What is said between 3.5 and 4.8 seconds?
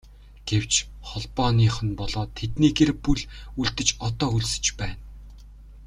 үлдэж одоо өлсөж